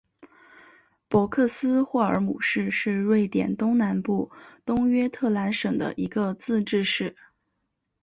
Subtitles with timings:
[1.07, 4.31] 博克斯霍尔姆市是瑞典东南部
[4.65, 7.15] 东约特兰省的一个自治市。